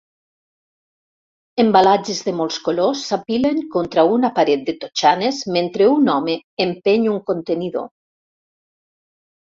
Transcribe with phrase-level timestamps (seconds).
[1.63, 6.39] Embalatges de molts colors s'apilen contra una paret de totxanes mentre un home
[6.69, 7.91] empeny un contenidor.